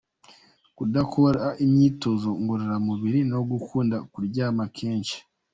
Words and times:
Kudakora 0.77 1.43
imyitozo 1.65 2.29
ngorora 2.41 2.77
mubiri 2.87 3.19
no 3.31 3.39
gukunda 3.49 3.95
kuryama 4.11 4.63
kenshi. 4.77 5.17